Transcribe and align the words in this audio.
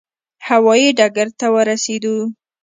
هوا 0.47 0.73
یي 0.81 0.89
ډګر 0.97 1.27
ته 1.39 1.47
ورسېدو. 1.55 2.15